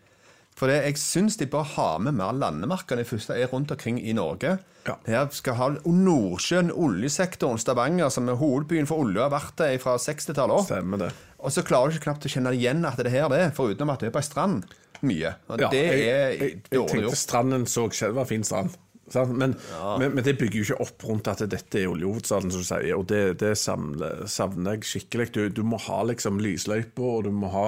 For 0.57 0.69
det, 0.69 0.81
jeg 0.83 0.99
syns 0.99 1.37
de 1.39 1.47
bør 1.49 1.63
ha 1.77 1.87
med 2.03 2.17
mer 2.19 2.35
landemerker 2.35 2.97
enn 2.97 3.01
de 3.01 3.07
første 3.07 3.37
er 3.39 3.49
rundt 3.49 3.71
omkring 3.73 3.97
i 4.01 4.13
Norge. 4.13 4.57
Ja. 4.85 4.95
Her 5.07 5.29
skal 5.33 5.57
ha 5.57 5.69
Nordsjøen, 5.85 6.71
oljesektoren, 6.73 7.59
Stavanger, 7.61 8.11
som 8.13 8.29
er 8.29 8.39
hovedbyen 8.39 8.89
for 8.89 9.05
olje, 9.05 9.21
har 9.23 9.31
vært 9.33 9.55
der 9.61 9.77
fra 9.81 9.95
60-tallet 10.01 10.67
stemmer 10.67 11.05
det. 11.05 11.11
Og 11.41 11.53
så 11.53 11.63
klarer 11.65 11.89
du 11.89 11.97
ikke 11.97 12.09
knapt 12.09 12.27
å 12.27 12.33
kjenne 12.33 12.53
igjen 12.57 12.85
at 12.85 12.99
det 12.99 13.09
er 13.09 13.15
her 13.21 13.31
det 13.31 13.41
er, 13.45 13.53
foruten 13.55 13.89
at 13.93 14.03
det 14.03 14.11
er 14.11 14.15
på 14.15 14.21
ei 14.21 14.27
strand 14.27 14.67
mye. 15.07 15.33
Og 15.49 15.59
Ja, 15.59 15.69
det 15.73 15.81
er 15.81 15.91
dårlig 15.91 16.05
jeg, 16.07 16.61
jeg 16.71 16.87
tenkte 16.93 17.15
stranden 17.19 17.65
så 17.69 17.87
selv 17.91 18.15
var 18.21 18.25
fin 18.29 18.43
strand. 18.47 18.77
Men, 19.11 19.35
Men, 19.37 19.55
men, 19.99 20.13
men 20.15 20.23
det 20.23 20.37
bygger 20.39 20.55
jo 20.61 20.63
ikke 20.69 20.83
opp 20.85 21.03
rundt 21.03 21.27
at 21.27 21.41
dette 21.51 21.81
er 21.81 21.89
oljehovedstaden, 21.91 22.51
som 22.53 22.61
du 22.61 22.67
sier. 22.69 22.93
Og 22.95 23.09
det, 23.09 23.39
det 23.41 23.57
savner, 23.59 24.21
savner 24.31 24.77
jeg 24.77 24.87
skikkelig. 24.87 25.25
Du, 25.35 25.41
du 25.49 25.63
må 25.67 25.75
ha 25.83 25.97
liksom 26.07 26.39
lysløyper, 26.39 27.03
og 27.17 27.25
du 27.27 27.31
må 27.35 27.49
ha 27.51 27.65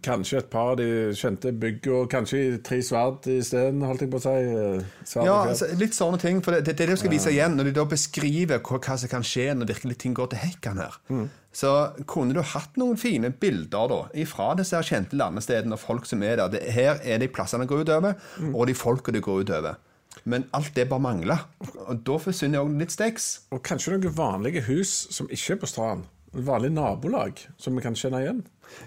kanskje 0.00 0.38
et 0.40 0.46
par 0.48 0.70
av 0.72 0.78
de 0.80 0.86
kjente 1.12 1.50
byggene, 1.60 2.06
kanskje 2.08 2.38
tre 2.64 2.78
sverd 2.80 3.26
isteden, 3.28 3.82
holdt 3.84 4.06
jeg 4.06 4.12
på 4.14 4.16
å 4.16 4.24
si. 4.24 4.32
eh, 4.54 4.86
Sverd 5.04 5.28
Ja, 5.28 5.34
altså, 5.50 5.68
litt 5.76 5.92
sånne 5.92 6.16
ting. 6.22 6.40
For 6.40 6.56
det, 6.56 6.62
det, 6.64 6.78
det 6.78 6.86
er 6.86 6.94
det 6.94 6.96
du 6.96 7.02
skal 7.02 7.12
vise 7.12 7.34
igjen, 7.34 7.58
når 7.58 7.68
de 7.68 7.74
da 7.76 7.84
beskriver 7.90 8.62
hva, 8.64 8.80
hva 8.80 8.96
som 9.02 9.12
kan 9.12 9.26
skje 9.34 9.50
når 9.58 9.68
virkelig 9.74 9.98
ting 10.00 10.16
går 10.16 10.32
til 10.32 10.40
hekken 10.46 10.80
her. 10.80 10.96
Mm. 11.12 11.26
Så 11.54 11.70
kunne 12.10 12.34
du 12.34 12.40
hatt 12.42 12.74
noen 12.80 12.96
fine 12.98 13.30
bilder 13.30 13.88
da, 13.92 13.98
ifra 14.18 14.52
disse 14.58 14.80
kjente 14.82 15.14
landestedene 15.14 15.76
og 15.76 15.82
folk 15.84 16.06
som 16.10 16.22
er 16.26 16.40
der. 16.40 16.48
Det, 16.50 16.62
her 16.74 16.98
er 17.06 17.20
de 17.22 17.28
plassene 17.30 17.62
det 17.62 17.70
går 17.70 17.84
utover, 17.86 18.16
Mm. 18.40 18.54
og 18.58 18.66
de 18.66 18.74
folka 18.74 19.12
det 19.14 19.22
går 19.22 19.44
utover. 19.44 19.76
Men 20.24 20.44
alt 20.54 20.74
det 20.74 20.88
bare 20.90 21.00
mangler. 21.02 21.44
Og 21.88 22.02
da 22.06 22.16
forsvinner 22.22 22.62
òg 22.64 22.74
litt 22.78 22.90
steks. 22.94 23.28
Og 23.52 23.62
kanskje 23.66 23.94
noen 23.94 24.14
vanlige 24.16 24.62
hus 24.66 24.92
som 25.14 25.26
ikke 25.30 25.54
er 25.54 25.60
på 25.62 25.70
stranden. 25.70 26.04
Vanlig 26.34 26.72
nabolag 26.74 27.38
som 27.62 27.76
vi 27.76 27.82
kan 27.84 27.94
kjenne 27.94 28.20
igjen. 28.24 28.40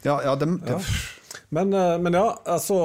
Ja, 0.04 0.18
ja, 0.26 0.36
det, 0.36 0.48
det, 0.68 0.82
Men, 1.56 1.72
eh, 1.74 1.98
men 2.04 2.14
ja, 2.14 2.36
altså 2.46 2.80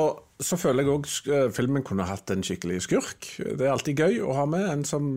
så 0.45 0.59
føler 0.61 0.85
jeg 0.85 0.93
òg 0.93 1.09
filmen 1.57 1.85
kunne 1.87 2.07
hatt 2.09 2.31
en 2.35 2.43
skikkelig 2.45 2.83
skurk. 2.87 3.29
Det 3.39 3.65
er 3.65 3.73
alltid 3.73 4.03
gøy 4.03 4.21
å 4.27 4.35
ha 4.37 4.47
med 4.51 4.67
en 4.69 4.85
som 4.87 5.09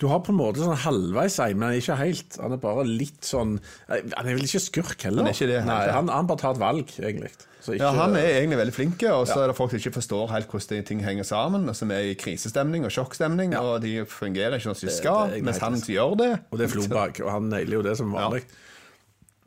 Du 0.00 0.06
har 0.10 0.22
på 0.24 0.32
en 0.32 0.38
måte 0.40 0.62
sånn 0.62 0.80
halvveis 0.84 1.38
ei, 1.44 1.52
men 1.58 1.76
ikke 1.78 1.96
helt. 2.00 2.38
Han 2.42 2.56
er 2.56 2.62
bare 2.62 2.86
litt 2.88 3.24
sånn 3.28 3.58
eh, 3.88 4.00
Han 4.16 4.28
er 4.28 4.38
vel 4.38 4.46
ikke 4.48 4.62
skurk 4.64 5.06
heller? 5.06 5.24
Han 5.24 5.32
er 5.32 5.36
ikke 5.36 5.50
det, 5.52 5.60
Nei, 5.68 5.82
han, 5.94 6.10
han 6.12 6.30
bare 6.30 6.42
tar 6.42 6.56
et 6.56 6.62
valg, 6.62 6.96
egentlig. 7.00 7.30
Så 7.64 7.76
ikke, 7.76 7.84
Ja, 7.84 7.92
Han 7.96 8.16
er 8.20 8.40
egentlig 8.40 8.60
veldig 8.60 8.76
flink, 8.76 9.06
og 9.08 9.28
så 9.30 9.38
er 9.44 9.52
det 9.52 9.56
folk 9.60 9.72
som 9.72 9.80
ikke 9.80 9.94
forstår 9.96 10.32
helt 10.34 10.50
hvordan 10.52 10.88
ting 10.90 11.04
henger 11.04 11.28
sammen, 11.28 11.68
og 11.70 11.78
som 11.78 11.92
er 11.94 12.10
i 12.10 12.18
krisestemning 12.20 12.84
og 12.84 12.92
sjokkstemning, 12.92 13.56
og 13.60 13.78
de 13.84 13.94
fungerer 14.08 14.58
ikke 14.58 14.68
som 14.72 14.76
de 14.82 14.92
skal, 14.92 15.30
det 15.32 15.40
det 15.40 15.48
mens 15.48 15.62
han 15.64 15.80
gjør 15.80 16.18
det. 16.20 16.32
Og 16.50 16.60
det 16.60 16.68
er 16.68 16.74
Flobag, 16.74 17.22
og 17.24 17.32
han 17.32 17.48
nailer 17.52 17.80
jo 17.80 17.86
det 17.86 17.96
som 18.00 18.12
vanlig. 18.12 18.44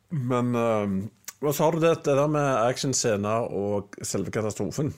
Men 0.10 0.56
eh, 0.56 0.98
Og 1.44 1.54
så 1.54 1.64
har 1.68 1.76
du 1.76 1.80
det, 1.84 1.92
det 2.06 2.16
der 2.18 2.30
med 2.34 2.48
actionscener 2.66 3.52
og 3.54 3.98
selve 4.06 4.32
katastrofen. 4.34 4.94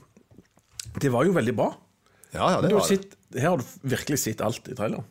Det 0.99 1.11
var 1.11 1.25
jo 1.27 1.33
veldig 1.35 1.55
bra. 1.57 1.71
Ja, 2.31 2.45
ja, 2.53 2.61
det 2.61 2.71
var 2.73 2.85
det. 2.87 3.41
her 3.41 3.49
har 3.49 3.57
du 3.59 3.65
virkelig 3.89 4.19
sett 4.21 4.41
alt 4.45 4.67
i 4.71 4.75
traileren. 4.77 5.03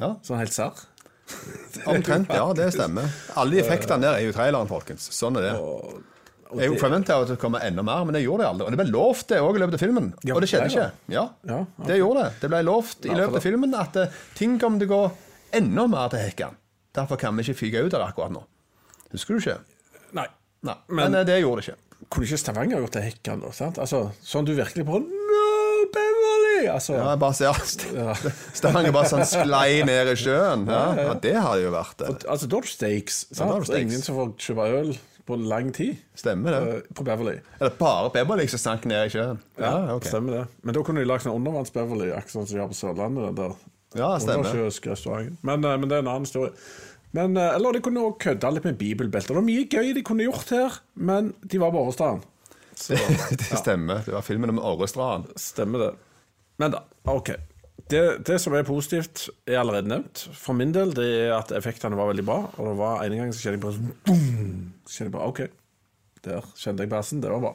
Ja, 0.00 0.14
Sånn 0.26 0.40
helt 0.40 0.52
serr. 0.56 0.74
Omtrent, 1.90 2.28
ja, 2.34 2.48
det 2.56 2.66
stemmer. 2.74 3.06
Alle 3.38 3.54
de 3.56 3.60
effektene 3.62 4.02
der 4.02 4.18
er 4.18 4.26
jo 4.26 4.32
traileren, 4.34 4.68
folkens. 4.68 5.06
Sånn 5.14 5.38
er 5.38 5.46
det. 5.46 5.52
Og, 5.60 6.00
og 6.50 6.60
Jeg 6.60 6.72
det- 6.74 6.80
forventa 6.82 7.20
at 7.22 7.30
det 7.30 7.36
kom 7.40 7.54
enda 7.60 7.84
mer, 7.86 8.02
men 8.08 8.16
det 8.18 8.24
gjorde 8.24 8.42
det 8.44 8.48
aldri. 8.50 8.66
Og 8.66 8.74
det 8.74 8.80
ble 8.82 8.88
lovt 8.90 9.28
det 9.30 9.38
òg 9.44 9.54
i 9.58 9.62
løpet 9.62 9.78
av 9.78 9.84
filmen. 9.84 10.10
Ja, 10.26 10.34
Og 10.34 10.42
det 10.42 10.50
skjedde 10.50 10.66
ikke. 10.72 10.88
Ja, 11.14 11.28
det 11.86 12.00
gjorde 12.00 12.24
det. 12.26 12.32
Det 12.42 12.50
ble 12.52 12.62
lovt 12.66 13.06
i 13.06 13.14
løpet 13.14 13.38
av 13.40 13.46
filmen 13.46 13.78
at 13.78 13.96
eh, 14.02 14.18
ting 14.34 14.58
kom 14.60 14.80
til 14.82 14.90
å 14.90 14.94
gå 14.96 15.00
enda 15.60 15.86
mer 15.94 16.10
til 16.12 16.24
hekken. 16.26 16.58
Derfor 16.94 17.20
kan 17.22 17.36
vi 17.38 17.46
ikke 17.46 17.60
fyke 17.62 17.86
ut 17.86 17.94
der 17.94 18.02
akkurat 18.08 18.34
nå. 18.34 18.42
Husker 19.14 19.38
du 19.38 19.40
ikke? 19.44 19.60
Nei. 20.14 20.26
Nei. 20.64 20.74
Men- 20.88 21.12
Men, 21.12 21.26
det 21.26 21.40
gjorde 21.42 21.60
det 21.62 21.68
ikke. 21.68 21.80
Kunne 22.10 22.26
ikke 22.28 22.38
Stavanger 22.38 22.78
gjort 22.82 22.92
det 22.96 23.02
Hekkan, 23.04 23.40
da? 23.40 23.50
sant? 23.50 23.78
Altså, 23.80 24.10
Sånn 24.22 24.44
du 24.46 24.52
virkelig 24.54 24.84
på 24.86 24.98
No, 25.00 25.86
Beverly! 25.94 26.68
altså. 26.68 26.94
Ja, 26.98 27.16
bare 27.16 27.34
se, 27.34 27.44
ja, 27.44 28.14
Stavanger 28.58 28.92
bare 28.94 29.08
sånn 29.10 29.24
sklei 29.28 29.82
ned 29.86 30.08
i 30.12 30.14
sjøen. 30.20 30.66
Ja, 30.70 30.82
ja 31.00 31.14
det 31.20 31.34
har 31.34 31.58
jo 31.60 31.72
vært 31.74 31.96
det. 31.98 32.12
Altså, 32.30 32.46
da 32.48 32.56
har 32.60 32.62
du 32.62 32.70
steaks. 32.70 33.24
da 33.30 33.34
sant? 33.40 33.70
Er 33.70 33.82
ingen 33.82 34.02
som 34.04 34.16
får 34.20 34.32
kjøpe 34.46 34.68
øl 34.80 34.94
på 35.24 35.38
lang 35.40 35.70
tid 35.72 35.96
Stemmer 36.20 36.52
det. 36.52 36.62
eh, 36.76 36.94
på 36.94 37.04
Beverly. 37.06 37.38
Er 37.58 37.70
det 37.70 37.78
bare 37.78 38.10
Beverly 38.12 38.46
som 38.52 38.60
sank 38.60 38.84
ned 38.84 39.06
i 39.08 39.12
sjøen? 39.16 39.38
Ja, 39.58 39.94
ok. 39.96 40.04
Stemmer 40.04 40.38
det. 40.38 40.46
Men 40.62 40.74
da 40.76 40.82
kunne 40.84 41.00
de 41.00 41.08
lagd 41.08 41.26
en 41.26 41.32
undervanns-Beverly, 41.38 42.10
akkurat 42.12 42.30
som 42.30 42.44
de 42.44 42.60
har 42.60 42.68
på 42.68 42.76
Sørlandet. 42.76 43.30
den 43.30 43.34
Der. 43.40 43.54
Ja, 43.96 44.18
stemmer. 44.18 44.50
Men, 45.42 45.64
eh, 45.64 45.76
men 45.78 45.88
det 45.88 45.96
er 45.96 46.02
en 46.04 46.08
annen 46.12 46.26
historie. 46.28 46.52
Men, 47.14 47.36
eh, 47.38 47.54
eller 47.54 47.76
de 47.76 47.82
kunne 47.84 48.02
òg 48.02 48.18
kødda 48.22 48.50
litt 48.50 48.66
med 48.66 48.78
bibelbelter. 48.80 49.30
Det 49.34 49.38
var 49.38 49.46
mye 49.46 49.66
gøy 49.70 49.92
de 49.94 50.02
kunne 50.06 50.26
gjort 50.26 50.50
her, 50.54 50.78
men 50.98 51.32
de 51.46 51.60
var 51.62 51.70
på 51.74 51.84
Årestaden. 51.86 52.22
det 52.88 52.98
Det 53.38 53.58
stemmer. 53.60 54.02
Det 54.06 54.14
var 54.16 54.26
filmen 54.26 54.50
om 54.50 54.58
Orrestrand. 54.58 55.30
stemmer 55.38 55.78
det. 55.86 55.92
Men 56.58 56.74
da, 56.74 56.84
OK. 57.10 57.30
Det, 57.90 58.24
det 58.24 58.38
som 58.40 58.54
er 58.56 58.64
positivt, 58.64 59.28
er 59.46 59.60
allerede 59.60 59.90
nevnt. 59.90 60.24
For 60.32 60.56
min 60.56 60.72
del 60.72 60.94
det 60.96 61.06
er 61.26 61.34
at 61.36 61.52
effektene 61.52 61.98
var 61.98 62.08
veldig 62.10 62.24
bra. 62.24 62.40
Og 62.56 62.70
det 62.70 62.76
var 62.80 63.04
en 63.04 63.16
gang 63.20 63.32
så 63.34 63.44
kjente 63.44 63.58
jeg 63.58 63.64
bare 63.66 63.76
sånn 63.76 63.94
boom! 64.08 64.58
Så 64.86 64.96
kjente 64.96 65.10
jeg 65.10 65.16
bare, 65.18 65.30
OK, 65.30 65.40
der 66.24 66.50
kjente 66.56 66.86
jeg 66.86 66.92
bassen. 66.94 67.20
Det 67.22 67.30
var 67.30 67.42
bra. 67.44 67.54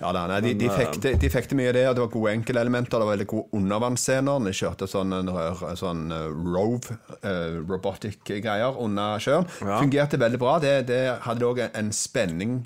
Ja, 0.00 0.10
da, 0.14 0.24
nei, 0.30 0.40
de, 0.44 0.52
de, 0.58 0.68
fikk, 0.72 0.98
det, 1.04 1.14
de 1.22 1.30
fikk 1.30 1.48
det 1.52 1.58
mye 1.58 1.72
det, 1.74 1.84
det 1.94 2.02
var 2.02 2.10
gode 2.12 2.34
enkeltelementer. 2.34 2.98
Det 2.98 3.06
var 3.06 3.16
veldig 3.16 3.28
gode 3.30 3.58
undervannsscener. 3.60 4.44
De 4.46 4.54
kjørte 4.56 4.88
sånn, 4.90 5.14
en 5.16 5.32
rør, 5.32 5.64
sånn 5.78 6.04
eh, 6.14 6.28
rove, 6.56 6.98
uh, 7.22 7.58
robotic-greier 7.68 8.78
under 8.82 9.22
sjøen. 9.22 9.48
Ja. 9.60 9.80
Fungerte 9.80 10.20
veldig 10.22 10.40
bra. 10.42 10.56
Det, 10.62 10.76
det 10.90 11.02
hadde 11.26 11.48
òg 11.48 11.62
en 11.68 11.92
spenning 11.96 12.62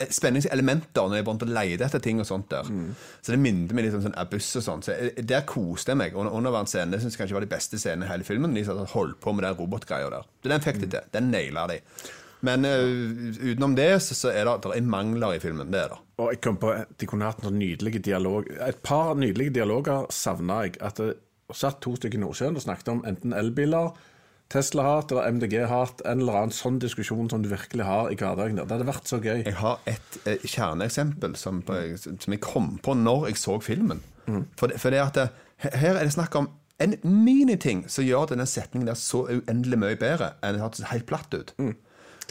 eh, 0.00 0.10
Spenningselementer 0.12 1.06
når 1.08 1.20
jeg 1.20 1.26
begynte 1.28 1.48
å 1.48 1.54
lete 1.54 1.86
etter 1.86 2.02
ting 2.04 2.20
og 2.20 2.28
sånt 2.28 2.50
der. 2.52 2.68
Så 3.22 3.32
det 3.34 3.40
minnet 3.40 3.72
meg 3.76 3.86
litt 3.86 3.96
om 3.96 4.02
sånn 4.04 4.18
abyss 4.20 4.50
og 4.60 4.66
sånn. 4.66 4.84
Så 4.84 4.96
jeg, 4.96 5.14
der 5.30 5.46
koste 5.48 5.94
jeg 5.94 6.02
meg. 6.02 6.18
Under 6.18 6.36
undervannsscenen 6.36 6.92
det 6.96 7.00
synes 7.04 7.16
jeg 7.16 7.24
kanskje 7.24 7.38
var 7.38 7.46
de 7.46 7.54
beste 7.54 7.80
scenene 7.80 8.08
i 8.08 8.12
hele 8.12 8.28
filmen. 8.28 8.56
De 8.56 8.66
holdt 8.96 9.20
på 9.24 9.32
med 9.32 9.46
den 9.46 9.56
robotgreia 9.62 10.12
der. 10.12 10.28
Så 10.42 10.52
den 10.52 10.66
fikk 10.66 10.82
de 10.84 10.92
til. 10.96 11.10
Den 11.14 11.32
naila 11.32 11.68
de. 11.70 11.80
Men 12.44 12.66
uh, 12.68 13.34
utenom 13.40 13.74
det 13.78 13.88
så, 14.04 14.14
så 14.18 14.30
er 14.34 14.44
det, 14.48 14.54
det 14.66 14.74
er 14.76 14.88
mangler 14.92 15.36
i 15.36 15.42
filmen. 15.42 15.70
Det 15.72 15.80
er 15.80 15.92
det. 15.94 16.00
Og 16.20 16.32
jeg 16.34 16.40
kom 16.44 16.58
på, 16.60 16.72
De 17.00 17.06
kunne 17.10 17.26
hatt 17.26 17.40
noen 17.42 17.56
nydelige 17.58 17.98
dialog 18.06 18.46
Et 18.62 18.76
par 18.86 19.14
nydelige 19.18 19.54
dialoger 19.56 20.04
savna 20.14 20.60
jeg. 20.66 20.76
At 20.84 21.00
det 21.00 21.14
satt 21.54 21.80
to 21.84 21.94
stykker 21.96 22.18
i 22.18 22.22
Nordsjøen 22.22 22.56
og 22.58 22.62
snakket 22.64 22.88
om 22.92 23.02
enten 23.08 23.34
elbiler, 23.36 23.90
Tesla-hat 24.52 25.12
eller 25.12 25.30
MDG-hat. 25.32 26.02
En 26.08 26.20
eller 26.22 26.36
annen 26.42 26.54
sånn 26.54 26.76
diskusjon 26.82 27.30
som 27.32 27.42
du 27.44 27.48
virkelig 27.50 27.86
har 27.88 28.10
i 28.12 28.16
hverdagen. 28.20 28.58
Det 28.60 28.68
hadde 28.76 28.86
vært 28.88 29.08
så 29.10 29.18
gøy. 29.24 29.40
Jeg 29.46 29.56
har 29.60 29.80
et 29.90 30.18
eh, 30.28 30.44
kjerneeksempel 30.44 31.36
som, 31.40 31.62
på, 31.66 31.78
som 32.00 32.34
jeg 32.36 32.42
kom 32.44 32.74
på 32.84 32.94
når 32.98 33.30
jeg 33.30 33.40
så 33.40 33.56
filmen. 33.64 34.02
For, 34.56 34.68
det, 34.72 34.78
for 34.80 34.92
det 34.94 35.00
at 35.04 35.16
det, 35.18 35.24
her- 35.64 35.74
her 35.82 35.98
er 36.00 36.06
det 36.08 36.14
snakk 36.16 36.36
om 36.40 36.46
en 36.82 36.94
miniting 37.04 37.84
som 37.92 38.04
gjør 38.06 38.30
denne 38.32 38.46
setningen 38.50 38.88
der 38.88 38.96
så 38.98 39.24
uendelig 39.30 39.76
mye 39.78 39.98
bedre 40.00 40.32
enn 40.42 40.56
det 40.56 40.62
hørtes 40.64 40.86
helt 40.90 41.06
platt 41.08 41.34
ut. 41.36 41.52
Ja. 41.60 41.72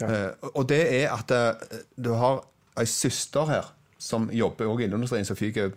Eh, 0.02 0.50
og 0.54 0.68
det 0.70 0.82
er 1.04 1.14
at 1.14 1.32
eh, 1.32 1.80
du 2.02 2.14
har 2.18 2.42
ei 2.80 2.86
søster 2.90 3.50
her 3.50 3.74
som 4.04 4.26
jobber 4.34 4.68
også 4.68 4.84
i 4.84 4.88
industrien, 4.90 5.26
som 5.26 5.38
fyker, 5.40 5.70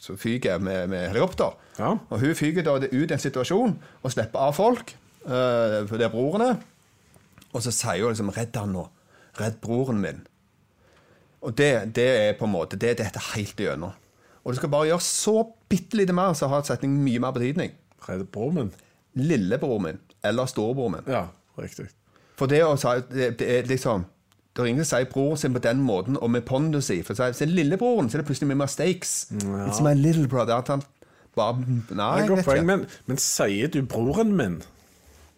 som 0.00 0.18
fyker 0.18 0.58
med, 0.58 0.86
med 0.88 1.08
helikopter. 1.10 1.56
Ja. 1.78 1.96
Og 2.08 2.20
hun 2.20 2.36
fyker 2.38 2.64
da 2.64 2.78
ut 2.80 3.12
en 3.12 3.20
situasjon 3.20 3.74
og 4.00 4.14
slipper 4.14 4.46
av 4.46 4.54
folk, 4.56 4.94
eh, 5.26 5.82
det 5.90 6.06
er 6.06 6.12
broren 6.12 6.46
er. 6.46 6.62
Og 7.52 7.62
så 7.62 7.70
sier 7.74 8.02
hun 8.02 8.14
liksom 8.14 8.32
'Redd 8.34 8.56
han 8.56 8.72
nå. 8.74 8.88
Redd 9.38 9.60
broren 9.62 10.00
min'. 10.00 10.24
Og 11.44 11.52
det, 11.58 11.94
det 11.94 12.08
er 12.08 12.38
på 12.38 12.46
en 12.46 12.54
måte 12.54 12.76
Det 12.76 12.90
er 12.90 13.04
dette 13.04 13.20
helt 13.34 13.60
igjennom. 13.60 13.92
Og 14.44 14.52
du 14.52 14.56
skal 14.56 14.68
bare 14.72 14.88
gjøre 14.88 15.00
så 15.00 15.52
bitte 15.68 15.96
lite 15.96 16.12
mer, 16.12 16.32
så 16.32 16.48
har 16.48 16.62
setningen 16.62 17.04
mye 17.04 17.20
mer 17.20 17.32
betydning. 17.32 17.72
Redd 18.08 18.26
broren 18.32 18.54
min. 18.54 18.72
Lillebroren 19.14 19.82
min 19.82 20.00
eller 20.24 20.46
storebroren 20.46 20.92
min. 20.98 21.14
Ja, 21.14 21.28
riktig. 21.58 21.88
For 22.38 22.50
det 22.50 22.64
å 22.66 22.74
si 22.80 22.92
det, 23.12 23.30
det 23.38 23.48
er 23.58 23.70
liksom 23.70 24.04
Det 24.54 24.62
er 24.62 24.70
ingen 24.70 24.86
som 24.86 24.98
sier 25.00 25.10
broren 25.10 25.38
sin 25.38 25.54
på 25.54 25.62
den 25.62 25.80
måten 25.82 26.16
og 26.20 26.30
med 26.30 26.44
pondus 26.46 26.90
i. 26.94 27.00
For 27.02 27.18
så 27.18 27.30
er 27.32 27.50
lillebroren 27.50 28.06
så 28.10 28.18
er 28.18 28.22
det 28.22 28.28
plutselig 28.28 28.52
mye 28.52 28.60
mer 28.60 28.70
stakes. 28.70 29.14
It's 29.34 29.80
my 29.82 29.94
little 29.98 30.28
brother. 30.30 30.54
At 30.62 30.68
han 30.70 30.84
bare 31.34 31.56
Nei, 31.90 32.20
er 32.20 32.28
jeg 32.28 32.30
vet 32.30 32.46
ikke. 32.46 32.62
men, 32.68 32.84
men 33.10 33.18
sier 33.18 33.72
du 33.74 33.80
broren 33.82 34.30
min? 34.38 34.60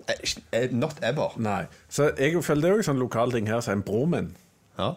Eh, 0.07 0.35
eh, 0.53 0.69
Not 0.71 1.01
ever. 1.01 1.33
Nei. 1.41 1.63
Så 1.89 2.11
jeg 2.19 2.37
føler 2.45 2.61
det 2.61 2.69
er 2.69 2.77
jo 2.77 2.83
en 2.85 2.89
sånn 2.91 3.01
lokal 3.01 3.33
ting 3.33 3.49
her, 3.49 3.65
sier 3.65 3.79
en 3.79 3.87
bror 3.87 4.05
min. 4.13 4.29
Ja. 4.77 4.93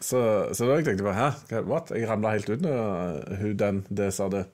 Så, 0.00 0.18
så 0.56 0.66
da 0.68 0.78
jeg 0.78 0.88
tenkte 0.88 1.04
bare, 1.06 1.30
hæ, 1.52 1.60
what? 1.68 1.92
Jeg 1.92 2.08
ramla 2.08 2.32
helt 2.36 2.48
ut 2.50 2.64
da 2.64 2.74
hun 3.40 3.56
den 3.60 3.84
det 3.96 4.10
sa 4.16 4.30
det. 4.32 4.46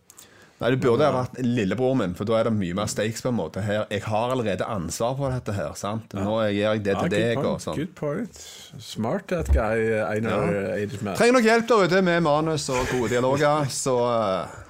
Nei, 0.62 0.68
det 0.70 0.78
burde 0.84 1.06
ha 1.08 1.12
vært 1.16 1.40
lillebror 1.42 1.96
min, 1.98 2.12
for 2.14 2.28
da 2.28 2.36
er 2.38 2.46
det 2.46 2.52
mye 2.54 2.74
mer 2.78 2.86
stakes 2.90 3.24
på 3.24 3.32
en 3.32 3.38
måte. 3.40 3.62
Her, 3.66 3.80
jeg 3.90 4.04
har 4.06 4.30
allerede 4.30 4.66
ansvar 4.70 5.16
for 5.18 5.34
dette 5.34 5.54
her, 5.56 5.72
sant? 5.78 6.14
Nå 6.14 6.36
gir 6.52 6.60
jeg 6.60 6.84
det 6.86 6.94
til 6.94 7.08
good 7.08 7.16
deg 7.16 7.40
og 7.50 7.56
sånn. 7.64 7.80
Good 7.80 7.94
point. 7.98 8.42
Smart 8.78 9.26
that 9.32 9.50
guy, 9.50 9.82
Einar 10.06 10.52
Ja. 10.54 11.16
Trenger 11.18 11.34
nok 11.34 11.48
hjelp 11.48 11.66
der 11.72 11.88
ute 11.90 12.02
med 12.06 12.22
manus 12.28 12.68
og 12.70 12.86
gode 12.92 13.10
dialoger, 13.10 13.66
så 13.84 13.96
eh, 14.12 14.60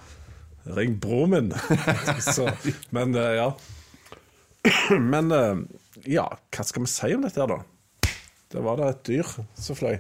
Ring 0.79 0.97
bror 1.03 1.29
min. 1.29 1.53
så, 2.35 2.49
men 2.95 3.13
eh, 3.19 3.35
ja. 3.43 3.51
Men 4.97 5.33
eh, 5.35 5.63
ja, 6.09 6.25
hva 6.55 6.65
skal 6.65 6.87
vi 6.87 6.93
si 6.95 7.13
om 7.17 7.27
dette 7.27 7.43
her, 7.43 7.53
da? 7.53 7.61
Det 8.53 8.65
var 8.65 8.81
det 8.81 8.89
et 8.95 9.05
dyr 9.11 9.29
som 9.61 9.77
fløy. 9.77 9.99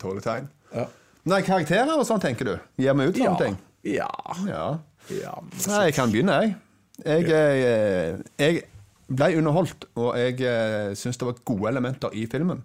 Dårlig 0.00 0.22
tegn. 0.26 0.50
Ja. 0.74 0.86
Nei, 1.26 1.40
karakterer 1.46 1.94
og 1.98 2.04
sånn, 2.06 2.22
tenker 2.22 2.46
du? 2.46 2.52
Gir 2.78 2.94
vi 2.94 3.08
ut 3.08 3.16
sånne 3.18 3.30
Ja. 3.32 3.38
ting? 3.40 3.56
Ja. 3.86 4.10
Ja. 4.48 4.66
ja. 5.14 5.34
Nei, 5.66 5.82
jeg 5.88 5.94
kan 5.96 6.12
begynne, 6.12 6.38
jeg. 6.42 6.56
Jeg, 7.04 7.28
eh, 7.28 8.18
jeg 8.40 8.62
ble 9.06 9.28
underholdt, 9.38 9.86
og 10.00 10.14
jeg 10.18 10.40
eh, 10.48 10.94
syns 10.98 11.20
det 11.20 11.28
var 11.28 11.42
gode 11.46 11.70
elementer 11.74 12.14
i 12.16 12.24
filmen. 12.30 12.62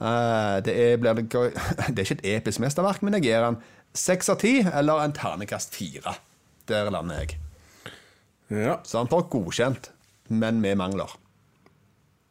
Eh, 0.00 0.56
det, 0.66 0.74
er, 0.74 1.00
det, 1.00 1.30
det 1.30 2.02
er 2.02 2.04
ikke 2.04 2.18
et 2.20 2.26
episk 2.36 2.62
mesterverk, 2.62 3.02
men 3.02 3.16
jeg 3.18 3.28
gir 3.30 3.46
den 3.46 3.58
seks 3.96 4.30
av 4.30 4.38
ti, 4.42 4.60
eller 4.62 5.02
en 5.02 5.16
ternekast 5.16 5.74
fire. 5.74 6.14
Der 6.70 6.92
lander 6.92 7.24
jeg. 7.24 7.40
ja. 8.52 8.78
Så 8.84 9.00
han 9.00 9.10
får 9.10 9.26
godkjent, 9.32 9.90
men 10.28 10.60
med 10.62 10.78
mangler. 10.78 11.16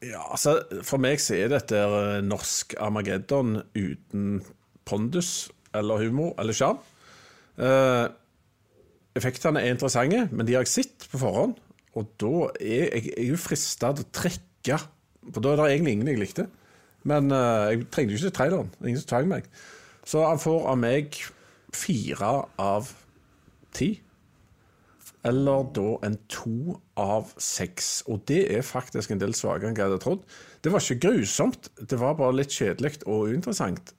Ja, 0.05 0.22
altså, 0.31 0.62
For 0.88 1.01
meg 1.01 1.19
så 1.19 1.36
er 1.36 1.51
dette 1.51 1.81
norsk 2.24 2.77
Armageddon 2.79 3.65
uten 3.75 4.39
pondus 4.88 5.50
eller 5.75 6.00
humor 6.05 6.38
eller 6.39 6.55
sjarm. 6.55 6.79
Effektene 9.18 9.63
er 9.63 9.74
interessante, 9.74 10.28
men 10.32 10.46
de 10.46 10.56
har 10.56 10.66
jeg 10.66 10.74
sett 10.74 11.08
på 11.10 11.22
forhånd. 11.22 11.58
Og 11.98 12.12
da 12.22 12.34
er 12.62 12.94
jeg, 12.94 13.10
jeg 13.16 13.34
er 13.34 13.42
frista 13.42 13.89
til 13.96 14.06
å 14.06 14.13
trekke 14.13 14.78
For 15.34 15.42
da 15.42 15.51
er 15.51 15.60
det 15.60 15.70
egentlig 15.74 15.96
ingen 15.98 16.12
jeg 16.12 16.20
likte. 16.22 16.46
Men 17.10 17.32
uh, 17.34 17.72
jeg 17.72 17.88
trengte 17.94 18.13
jo 18.13 18.20
ikke 18.20 18.36
traileren. 18.38 18.70
Ingen 18.84 19.01
som 19.01 19.10
tvang 19.10 19.32
meg. 19.32 19.50
Så 20.08 20.22
han 20.25 20.42
får 20.42 20.68
av 20.72 20.78
meg 20.80 21.18
fire 21.75 22.30
av 22.62 22.92
ti. 23.75 23.92
Eller 25.28 25.66
da 25.75 25.88
en 26.08 26.16
to 26.32 26.78
av 27.00 27.34
seks. 27.42 28.04
Og 28.08 28.24
det 28.30 28.44
er 28.56 28.66
faktisk 28.66 29.12
en 29.12 29.22
del 29.22 29.36
svakere 29.38 29.72
enn 29.72 29.78
jeg 29.78 29.89
hadde 29.89 30.01
trodd. 30.04 30.24
Det 30.63 30.72
var 30.74 30.84
ikke 30.84 31.10
grusomt, 31.10 31.70
det 31.80 32.00
var 32.00 32.18
bare 32.20 32.39
litt 32.39 32.56
kjedelig 32.56 33.01
og 33.06 33.32
uinteressant. 33.32 33.94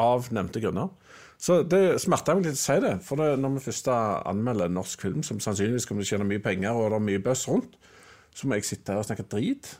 Av 0.00 0.28
nevnte 0.32 0.62
grunner. 0.62 0.92
Så 1.38 1.60
det 1.62 2.00
smerter 2.02 2.34
meg 2.34 2.48
litt 2.48 2.58
å 2.58 2.60
si 2.60 2.78
det. 2.82 2.94
For 3.06 3.20
det, 3.20 3.36
når 3.38 3.58
vi 3.58 3.66
først 3.68 3.90
anmelder 3.92 4.72
norsk 4.74 5.04
film 5.06 5.22
som 5.26 5.38
sannsynligvis 5.42 5.86
kommer 5.86 6.02
til 6.02 6.10
å 6.10 6.16
tjene 6.16 6.26
mye 6.28 6.42
penger, 6.42 6.74
og 6.74 6.90
det 6.90 6.98
er 6.98 7.04
mye 7.10 7.22
buzz 7.22 7.44
rundt, 7.50 7.76
så 8.34 8.48
må 8.48 8.58
jeg 8.58 8.66
sitte 8.66 8.94
her 8.94 9.02
og 9.02 9.06
snakke 9.06 9.26
drit. 9.30 9.70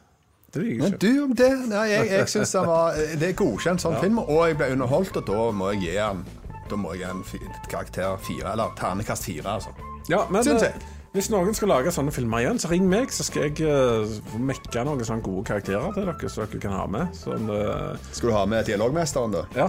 Det 0.55 0.63
liker 0.63 0.85
jeg 0.85 0.93
ikke. 0.95 1.01
du 1.03 1.25
om 1.25 1.33
det? 1.37 1.51
Nei, 1.69 1.87
jeg, 1.91 2.07
jeg 2.09 2.29
synes 2.33 2.53
det 2.57 2.61
var 2.65 2.95
Det 3.21 3.27
er 3.27 3.35
godkjent 3.37 3.83
sånn 3.83 3.99
film, 4.01 4.21
og 4.23 4.39
jeg 4.49 4.57
ble 4.57 4.71
underholdt, 4.73 5.19
og 5.21 5.27
da 5.29 5.49
må 5.53 5.73
jeg 5.75 5.83
gi 5.83 5.97
den 5.99 6.23
Da 6.71 6.79
må 6.81 6.95
jeg 6.95 7.03
gi 7.03 7.11
en 7.11 7.51
karakter 7.69 8.23
fire, 8.25 8.55
eller 8.55 8.73
ternekast 8.79 9.29
fire, 9.29 9.59
altså. 9.59 9.75
Ja, 10.09 10.23
men 10.33 10.47
Synes 10.47 10.65
eh, 10.65 10.73
jeg. 10.73 10.95
hvis 11.13 11.29
noen 11.35 11.53
skal 11.57 11.69
lage 11.75 11.93
sånne 11.93 12.15
filmer 12.17 12.41
igjen, 12.41 12.63
så 12.63 12.73
ring 12.73 12.89
meg, 12.89 13.13
så 13.13 13.27
skal 13.29 13.51
jeg 13.51 13.69
uh, 13.69 14.09
mekke 14.41 14.87
noen 14.89 15.05
sånne 15.05 15.27
gode 15.27 15.45
karakterer 15.51 15.93
til 15.93 16.09
dere, 16.09 16.33
så 16.33 16.47
dere 16.47 16.63
kan 16.65 16.77
ha 16.79 16.89
med. 16.97 17.13
Sånn, 17.17 17.53
uh... 17.53 18.09
Skal 18.09 18.33
du 18.33 18.37
ha 18.39 18.47
med 18.49 18.65
dialogmesteren, 18.71 19.37
da? 19.37 19.45
Ja, 19.57 19.69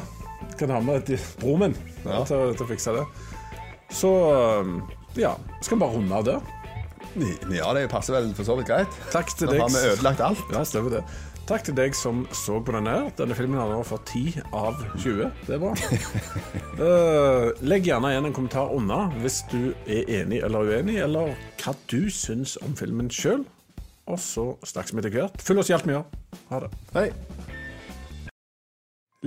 kan 0.59 0.73
ha 0.75 0.79
med 0.83 1.09
broren 1.41 1.59
min 1.69 1.75
Ja. 2.05 2.23
til, 2.27 2.53
til 2.55 2.65
å 2.65 2.69
fikse 2.69 2.95
det. 2.95 3.05
Så 3.89 4.09
um, 4.61 4.79
ja, 5.17 5.33
skal 5.61 5.77
vi 5.77 5.81
bare 5.85 5.95
runde 5.97 6.15
av 6.19 6.27
der. 6.27 6.55
Ja, 7.51 7.71
det 7.73 7.87
passer 7.89 8.13
vel 8.19 8.29
for 8.37 8.45
så 8.45 8.55
vidt 8.59 8.69
greit. 8.69 8.99
Takk 9.13 9.31
til 9.33 9.49
deg. 9.49 9.57
deg. 9.57 9.65
har 9.65 9.73
vi 9.73 9.95
ødelagt 9.95 10.21
alt. 10.21 10.43
Ja, 10.53 10.61
stemmer 10.67 10.99
det. 10.99 11.03
Takk 11.49 11.63
til 11.65 11.73
deg 11.73 11.95
som 11.97 12.19
så 12.37 12.59
på 12.61 12.75
denne. 12.75 12.91
her. 12.93 13.07
Denne 13.17 13.33
filmen 13.33 13.57
har 13.57 13.71
nå 13.73 13.79
fått 13.87 14.11
10 14.13 14.43
av 14.53 14.77
20. 15.01 15.31
Det 15.47 15.55
er 15.57 15.63
bra. 15.63 15.73
Eh, 16.79 17.49
legg 17.67 17.83
gjerne 17.89 18.13
igjen 18.13 18.29
en 18.29 18.35
kommentar 18.37 18.69
unna 18.71 19.09
hvis 19.19 19.41
du 19.51 19.73
er 19.83 20.07
enig 20.21 20.37
eller 20.47 20.69
uenig, 20.69 20.95
eller 21.03 21.33
hva 21.59 21.73
du 21.91 22.05
syns 22.13 22.53
om 22.63 22.71
filmen 22.79 23.09
sjøl. 23.11 23.41
Og 24.07 24.21
så 24.23 24.45
snakkes 24.63 24.95
vi 24.95 25.01
etter 25.03 25.17
hvert. 25.17 25.43
Følg 25.43 25.59
oss 25.65 25.73
i 25.73 25.75
alt 25.75 25.89
vi 25.89 25.97
gjør. 25.97 26.05
Ha 26.53 26.61
det. 26.63 26.71
Hei. 26.95 27.09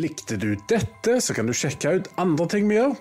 Likte 0.01 0.39
du 0.41 0.55
dette, 0.71 1.19
så 1.21 1.35
kan 1.37 1.45
du 1.45 1.53
sjekke 1.53 1.91
ut 1.99 2.07
andre 2.17 2.47
ting 2.49 2.65
vi 2.65 2.79
gjør. 2.79 2.95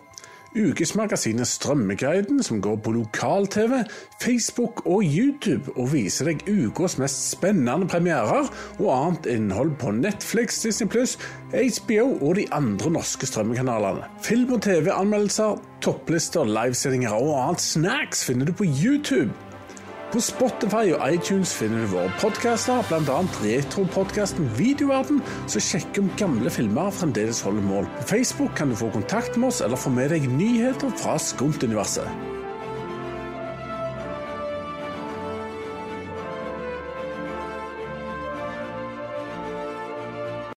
ukesmagasinet 0.51 1.48
Strømmeguiden, 1.48 2.41
som 2.43 2.60
går 2.60 2.81
på 2.83 2.91
lokal-TV, 2.91 3.86
Facebook 4.19 4.81
og 4.83 5.00
YouTube, 5.00 5.71
og 5.77 5.93
viser 5.93 6.27
deg 6.27 6.43
ukas 6.51 6.98
mest 7.00 7.29
spennende 7.29 7.88
premierer 7.88 8.50
og 8.81 8.89
annet 8.91 9.29
innhold 9.31 9.71
på 9.79 9.93
Netflix, 9.95 10.60
Disney 10.65 10.89
Pluss, 10.91 11.15
HBO 11.53 12.10
og 12.17 12.36
de 12.36 12.43
andre 12.51 12.91
norske 12.98 13.29
strømmekanalene. 13.29 14.12
Film- 14.27 14.51
og 14.51 14.60
TV-anmeldelser, 14.67 15.63
topplister, 15.79 16.43
livesendinger 16.43 17.15
og 17.15 17.38
annet 17.38 17.63
snacks 17.63 18.25
finner 18.27 18.51
du 18.51 18.51
på 18.51 18.67
YouTube. 18.67 19.31
På 20.12 20.20
Spotify 20.20 20.89
og 20.91 21.03
iTunes 21.08 21.53
finner 21.56 21.86
du 21.86 21.94
våre 21.94 22.10
podkaster, 22.20 22.82
bl.a. 22.89 23.20
retropodkasten 23.46 24.50
Videoverden, 24.58 25.22
som 25.48 25.63
sjekker 25.63 26.03
om 26.03 26.12
gamle 26.20 26.51
filmer 26.51 26.91
fremdeles 26.91 27.39
holder 27.48 27.63
mål. 27.63 27.88
På 28.01 28.10
Facebook 28.10 28.51
kan 28.60 28.74
du 28.74 28.75
få 28.75 28.91
kontakt 28.91 29.39
med 29.39 29.53
oss 29.53 29.63
eller 29.63 29.80
få 29.80 29.94
med 29.96 30.12
deg 30.12 30.27
nyheter 30.27 30.91
fra 31.00 31.15
Skunt-universet. 31.15 32.40